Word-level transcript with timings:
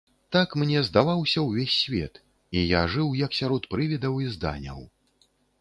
Так 0.35 0.53
мне 0.61 0.79
здаваўся 0.87 1.43
ўвесь 1.49 1.75
свет, 1.83 2.13
і 2.57 2.65
я 2.71 2.81
жыў 2.97 3.13
як 3.23 3.39
сярод 3.41 3.71
прывідаў 3.75 4.21
і 4.25 4.31
зданяў. 4.39 4.85